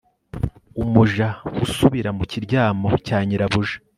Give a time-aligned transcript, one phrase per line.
[0.83, 1.27] umuja
[1.65, 3.75] usubira mu kiryamo cya nyirabuja